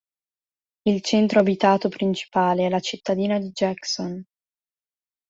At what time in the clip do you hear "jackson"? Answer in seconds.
3.51-4.25